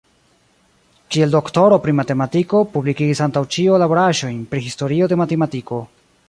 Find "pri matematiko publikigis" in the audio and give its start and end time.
1.83-3.21